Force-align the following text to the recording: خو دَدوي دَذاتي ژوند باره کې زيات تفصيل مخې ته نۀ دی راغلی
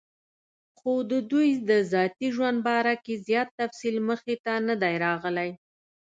خو 0.77 0.91
دَدوي 1.11 1.49
دَذاتي 1.69 2.27
ژوند 2.35 2.57
باره 2.67 2.95
کې 3.03 3.13
زيات 3.27 3.49
تفصيل 3.59 3.95
مخې 4.09 4.35
ته 4.45 4.53
نۀ 4.65 4.75
دی 4.81 4.95
راغلی 5.05 5.49